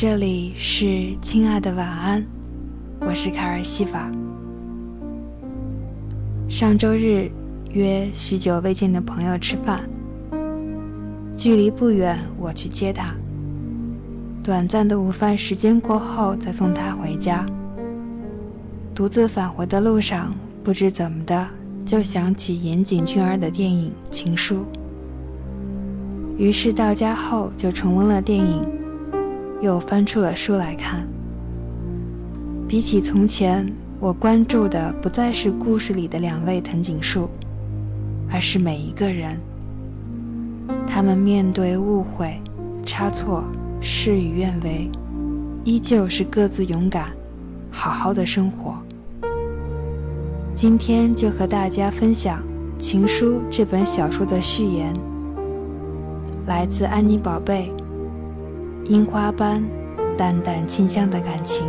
[0.00, 2.24] 这里是亲爱的晚安，
[3.00, 4.08] 我是卡尔西法。
[6.48, 7.28] 上周日
[7.72, 9.82] 约许久未见的朋友吃饭，
[11.36, 13.12] 距离不远，我去接他。
[14.40, 17.44] 短暂的午饭时间过后，再送他回家。
[18.94, 21.48] 独自返回的路上，不知怎么的，
[21.84, 24.58] 就想起岩井俊二的电影《情书》。
[26.38, 28.64] 于是到家后就重温了电影，
[29.60, 31.06] 又翻出了书来看。
[32.68, 33.66] 比起从前，
[33.98, 37.28] 我关注的不再是故事里的两位藤井树，
[38.30, 39.38] 而是每一个人。
[40.86, 42.40] 他们面对误会、
[42.84, 43.44] 差错、
[43.80, 44.90] 事与愿违，
[45.64, 47.10] 依旧是各自勇敢，
[47.70, 48.76] 好好的生活。
[50.54, 52.42] 今天就和大家分享
[52.80, 54.92] 《情书》这本小说的序言。
[56.46, 57.72] 来自安妮宝贝，
[58.88, 59.62] 樱花般
[60.16, 61.66] 淡淡清香的感情。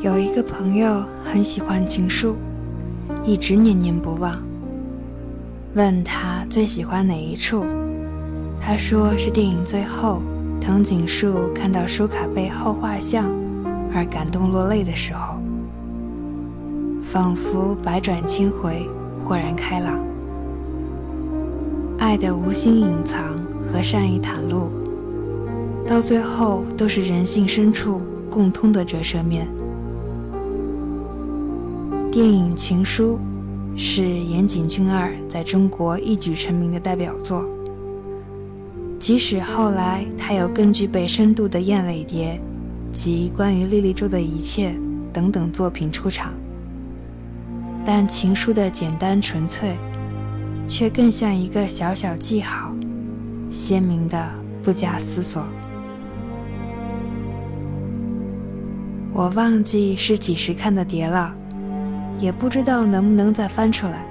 [0.00, 2.34] 有一个朋友很喜欢情书，
[3.22, 4.42] 一直念念不忘。
[5.74, 7.62] 问他最喜欢哪一处？
[8.58, 10.22] 他说是电影最后，
[10.64, 13.28] 藤井树看到书卡背后画像
[13.92, 15.36] 而感动落泪的时候，
[17.02, 18.88] 仿佛百转千回，
[19.24, 19.98] 豁然开朗。
[21.98, 23.36] 爱的无心隐藏
[23.72, 24.70] 和善意袒露，
[25.84, 29.48] 到最后都是人性深处共通的折射面。
[32.12, 33.18] 电影《情书》
[33.78, 37.44] 是岩井俊二在中国一举成名的代表作。
[39.02, 42.40] 即使后来他有更具备深度的《燕尾蝶》
[42.96, 44.72] 及关于莉莉周的一切
[45.12, 46.32] 等等作品出场，
[47.84, 49.76] 但情书的简单纯粹，
[50.68, 52.72] 却更像一个小小记号，
[53.50, 54.24] 鲜明的
[54.62, 55.42] 不假思索。
[59.12, 61.34] 我忘记是几时看的碟了，
[62.20, 64.06] 也不知道能不能再翻出来。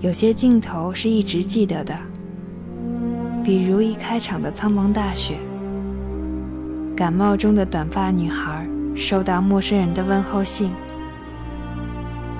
[0.00, 1.98] 有些镜头是一直记得的。
[3.44, 5.34] 比如一开场的苍茫大雪，
[6.94, 8.64] 感冒中的短发女孩
[8.94, 10.70] 收到陌生人的问候信，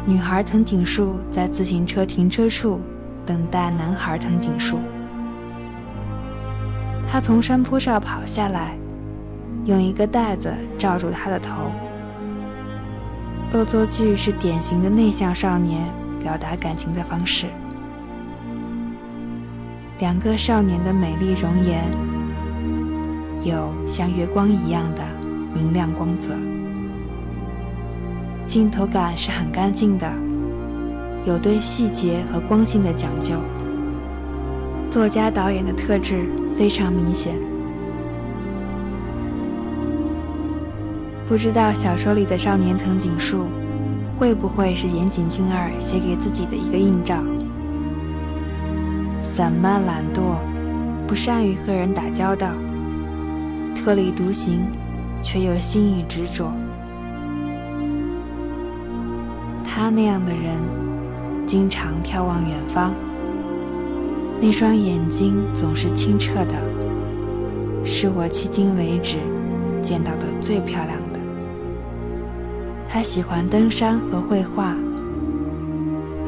[0.07, 2.81] 女孩藤井树在自行车停车处
[3.27, 4.79] 等待男孩藤井树，
[7.09, 8.77] 他从山坡上跑下来，
[9.65, 11.73] 用一个袋子罩住他的头。
[13.55, 15.93] 恶作剧是典型的内向少年
[16.23, 17.47] 表达感情的方式。
[20.03, 21.89] 两个少年的美丽容颜，
[23.45, 25.03] 有像月光一样的
[25.55, 26.35] 明亮光泽，
[28.45, 30.13] 镜头感是很干净的，
[31.25, 33.37] 有对细节和光线的讲究。
[34.91, 37.37] 作家导演的特质非常明显。
[41.29, 43.47] 不知道小说里的少年藤井树，
[44.19, 47.23] 会不会是岩井俊二写给自己的一个映照？
[49.23, 50.37] 散漫懒惰，
[51.07, 52.49] 不善于和人打交道，
[53.75, 54.67] 特立独行，
[55.23, 56.53] 却又心意执着。
[59.65, 60.57] 他那样的人，
[61.47, 62.93] 经常眺望远方，
[64.41, 66.55] 那双眼睛总是清澈的，
[67.85, 69.19] 是我迄今为止
[69.83, 71.21] 见到的最漂亮的。
[72.89, 74.77] 他喜欢登山和绘画，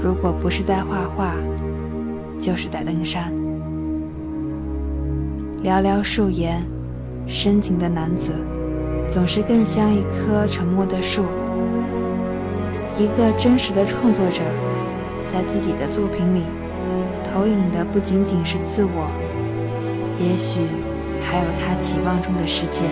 [0.03, 1.35] 如果不是在画画。
[2.45, 3.33] 就是在登山。
[5.63, 6.63] 寥寥数言，
[7.27, 8.33] 深情的男子，
[9.09, 11.25] 总是更像一棵沉默的树。
[12.99, 14.43] 一个真实的创作者，
[15.27, 16.43] 在自己的作品里，
[17.25, 19.09] 投影的不仅仅是自我，
[20.21, 20.61] 也许
[21.23, 22.83] 还有他期望中的世界，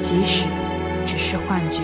[0.00, 0.46] 即使
[1.06, 1.82] 只是幻觉。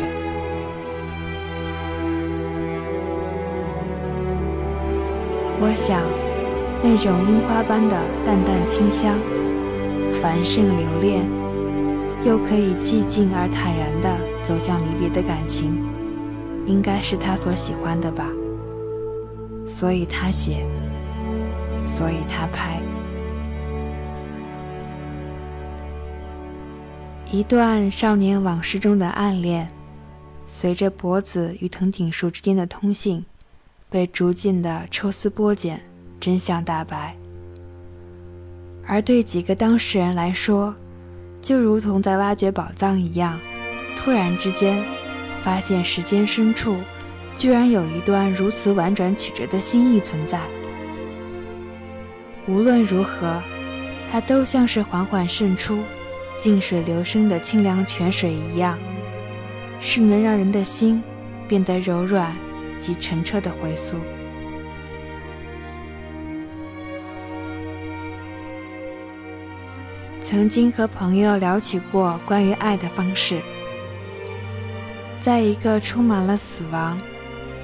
[5.61, 6.26] 我想。
[6.89, 9.19] 那种樱花般的淡淡清香，
[10.23, 11.29] 繁盛留恋，
[12.25, 15.85] 又可以寂静而坦然地走向离别的感情，
[16.65, 18.31] 应该是他所喜欢的吧。
[19.67, 20.65] 所以他写，
[21.85, 22.81] 所以他拍。
[27.33, 29.69] 一段少年往事中的暗恋，
[30.47, 33.27] 随着脖子与藤井树之间的通信，
[33.91, 35.81] 被逐渐的抽丝剥茧。
[36.27, 37.17] 真相大白，
[38.85, 40.75] 而对几个当事人来说，
[41.41, 43.39] 就如同在挖掘宝藏一样，
[43.97, 44.83] 突然之间
[45.45, 46.79] 发现时间深处
[47.39, 50.41] 居然有一段如此婉转曲折的心意存在。
[52.49, 53.41] 无论如何，
[54.11, 55.79] 它都像是缓缓渗出、
[56.37, 58.77] 静水流深的清凉泉水一样，
[59.81, 61.01] 是能让人的心
[61.47, 62.37] 变得柔软
[62.81, 63.97] 及澄澈的回溯。
[70.29, 73.41] 曾经和朋友聊起过关于爱的方式，
[75.21, 77.01] 在一个充满了死亡、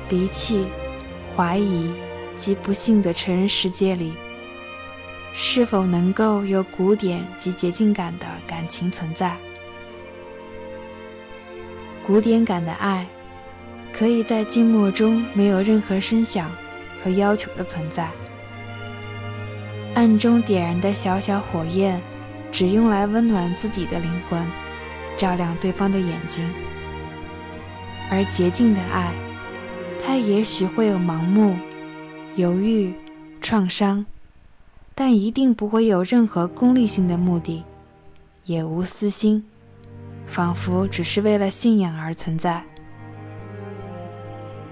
[0.08, 0.68] 离弃、
[1.34, 1.92] 怀疑
[2.36, 4.14] 及不幸的成人世界里，
[5.34, 9.36] 是否能够有古典及洁净感的感情存在？
[12.06, 13.04] 古典感的爱，
[13.92, 16.48] 可以在静默中没有任何声响
[17.02, 18.08] 和要求的存在，
[19.96, 22.00] 暗中点燃的小小火焰。
[22.52, 24.46] 只用来温暖自己的灵魂，
[25.16, 26.48] 照亮对方的眼睛。
[28.10, 29.10] 而洁净的爱，
[30.04, 31.56] 它也许会有盲目、
[32.36, 32.92] 犹豫、
[33.40, 34.04] 创伤，
[34.94, 37.64] 但一定不会有任何功利性的目的，
[38.44, 39.42] 也无私心，
[40.26, 42.62] 仿佛只是为了信仰而存在。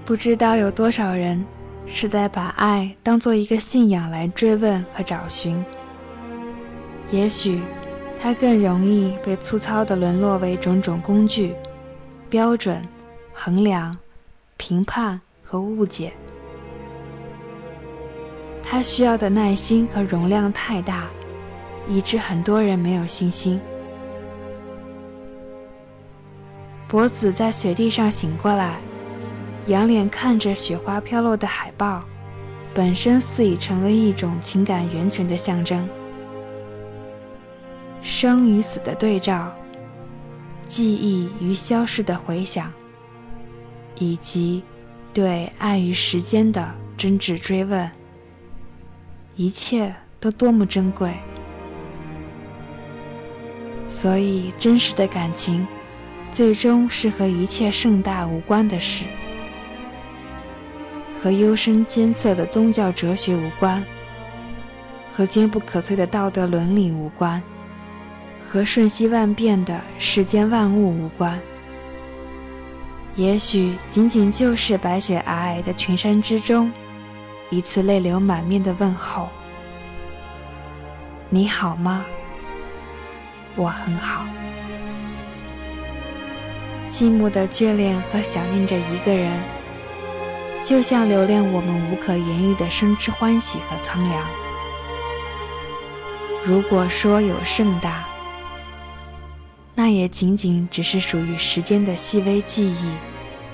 [0.05, 1.43] 不知道有多少人
[1.87, 5.63] 是在把爱当做一个信仰来追问和找寻。
[7.11, 7.59] 也许，
[8.19, 11.53] 它更容易被粗糙地沦落为种种工具、
[12.29, 12.81] 标准、
[13.33, 13.95] 衡量、
[14.55, 16.13] 评判和误解。
[18.63, 21.09] 它需要的耐心和容量太大，
[21.85, 23.59] 以致很多人没有信心。
[26.87, 28.79] 博子在雪地上醒过来，
[29.67, 32.05] 仰脸看着雪花飘落的海报，
[32.73, 35.85] 本身似已成为一种情感源泉的象征。
[38.01, 39.55] 生与死的对照，
[40.65, 42.71] 记忆与消逝的回响，
[43.99, 44.63] 以及
[45.13, 47.89] 对爱与时间的真挚追问，
[49.35, 51.11] 一切都多么珍贵。
[53.87, 55.67] 所以，真实的感情，
[56.31, 59.05] 最终是和一切盛大无关的事，
[61.21, 63.83] 和幽深艰涩的宗教哲学无关，
[65.13, 67.41] 和坚不可摧的道德伦理无关。
[68.51, 71.39] 和瞬息万变的世间万物无关，
[73.15, 76.69] 也许仅仅就是白雪皑皑的群山之中，
[77.49, 79.29] 一次泪流满面的问候
[81.31, 82.05] ：“你好吗？
[83.55, 84.25] 我很好。”
[86.91, 89.31] 寂寞的眷恋和想念着一个人，
[90.61, 94.25] 就像留恋我们无可言喻的生之欢喜和苍凉。
[96.43, 98.03] 如果说有盛大，
[99.83, 102.91] 那也仅仅只是属于时间的细微记忆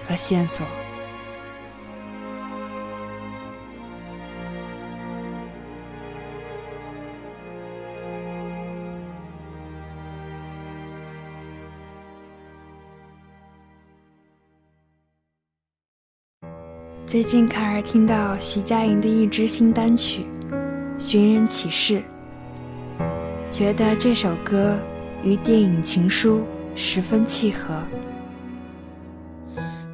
[0.05, 0.67] 和线索。
[17.05, 20.25] 最近卡尔听到徐佳莹的一支新单曲
[20.99, 22.03] 《寻人启事》，
[23.49, 24.77] 觉得这首歌。
[25.23, 26.39] 与电影《情书》
[26.75, 27.73] 十分契合。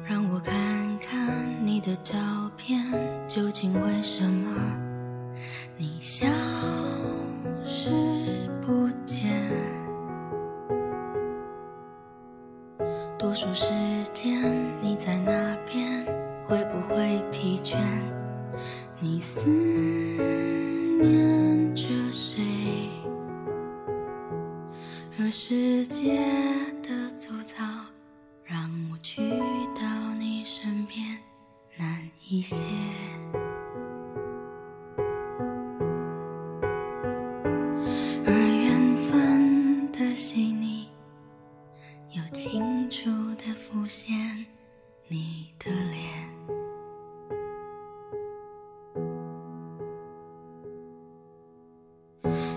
[0.06, 0.54] 让我看
[0.98, 2.14] 看你的照
[2.56, 2.80] 片，
[3.26, 4.50] 究竟为什么
[5.76, 6.26] 你消
[7.64, 7.88] 失
[8.60, 9.50] 不见？
[13.18, 13.66] 多数时
[14.12, 16.04] 间你在那边，
[16.46, 17.76] 会不会疲倦？
[19.00, 19.40] 你思
[25.36, 26.16] 世界
[26.80, 27.64] 的粗糙，
[28.44, 29.20] 让我去
[29.74, 31.18] 到你身边
[31.76, 32.56] 难一些。
[38.24, 40.86] 而缘分的细腻，
[42.12, 44.46] 又清楚的浮现
[45.08, 46.32] 你的脸。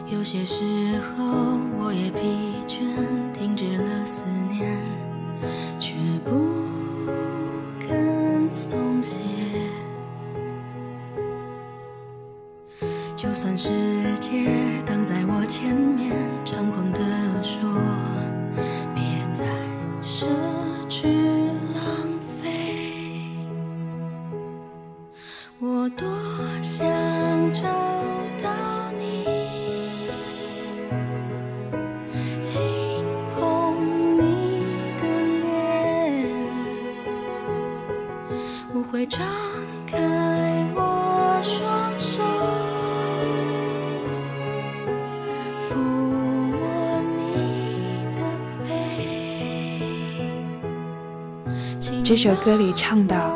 [0.09, 1.25] 有些时候，
[1.79, 2.46] 我也疲
[2.77, 2.85] 圈，
[3.33, 4.77] 停止了思念，
[5.79, 6.29] 却不
[7.79, 9.23] 肯松懈。
[13.15, 13.71] 就算世
[14.19, 14.45] 界
[14.85, 16.15] 挡在我前面，
[16.45, 17.01] 猖狂地
[17.41, 17.67] 说，
[18.93, 19.43] 别再
[20.03, 20.27] 奢
[20.87, 21.36] 侈
[38.73, 39.21] 我会张
[39.85, 39.97] 开
[40.75, 42.21] 我双手，
[45.69, 48.21] 抚摸你的
[48.65, 48.69] 背。
[52.03, 53.33] 这首歌里唱到：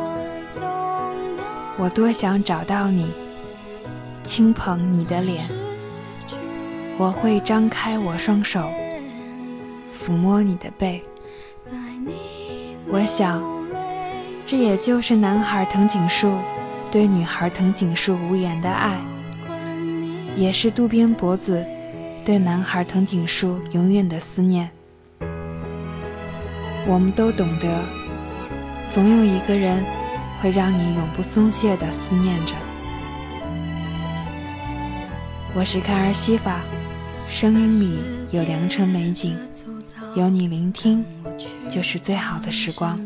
[1.77, 3.13] 我多想找到你，
[4.21, 5.49] 轻捧你的脸，
[6.97, 8.69] 我会张开我双手，
[9.89, 11.01] 抚摸你的背。
[12.91, 13.60] 我想。
[14.51, 16.37] 这也就是男孩藤井树
[16.91, 18.99] 对女孩藤井树无言的爱，
[20.35, 21.65] 也是渡边博子
[22.25, 24.69] 对男孩藤井树永远的思念。
[26.85, 27.81] 我们都懂得，
[28.89, 29.81] 总有一个人
[30.41, 32.53] 会让你永不松懈的思念着。
[35.55, 36.59] 我是看儿西法，
[37.29, 37.99] 声音里
[38.37, 39.37] 有良辰美景，
[40.13, 41.05] 有你聆听。
[41.69, 42.99] 就是最好的时光。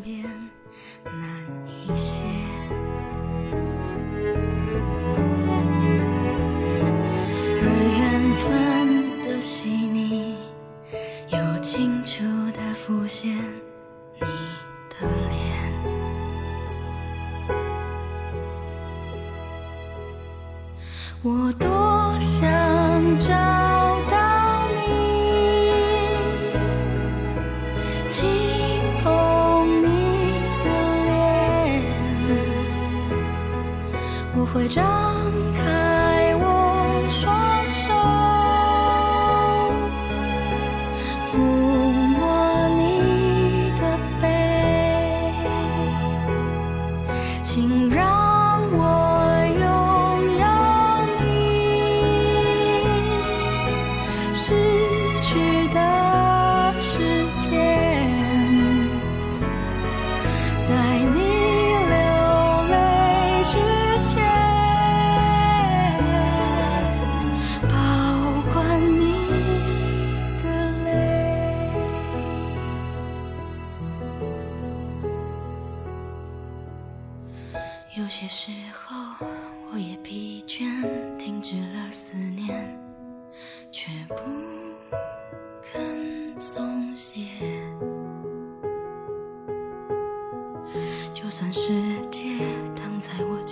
[91.36, 92.38] 就算世界
[92.74, 93.45] 躺在我。